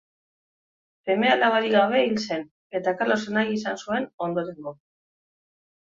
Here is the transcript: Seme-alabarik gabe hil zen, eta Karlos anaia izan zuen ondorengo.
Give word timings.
Seme-alabarik 1.09 1.75
gabe 1.77 2.01
hil 2.07 2.17
zen, 2.23 2.43
eta 2.81 2.97
Karlos 3.03 3.21
anaia 3.35 3.55
izan 3.61 3.81
zuen 3.87 4.13
ondorengo. 4.31 4.79